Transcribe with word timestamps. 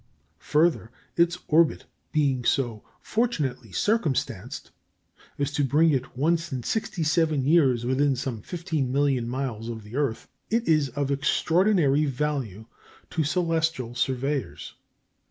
Further, 0.39 0.89
its 1.15 1.37
orbit 1.47 1.85
being 2.11 2.43
so 2.43 2.83
fortunately 3.01 3.71
circumstanced 3.71 4.71
as 5.37 5.51
to 5.51 5.63
bring 5.63 5.91
it 5.91 6.17
once 6.17 6.51
in 6.51 6.63
sixty 6.63 7.03
seven 7.03 7.45
years 7.45 7.85
within 7.85 8.15
some 8.15 8.41
15 8.41 8.91
millions 8.91 9.25
of 9.25 9.29
miles 9.29 9.69
of 9.69 9.83
the 9.83 9.95
earth, 9.95 10.27
it 10.49 10.67
is 10.67 10.89
of 10.89 11.11
extraordinary 11.11 12.05
value 12.05 12.65
to 13.11 13.23
celestial 13.23 13.93
surveyors. 13.93 14.73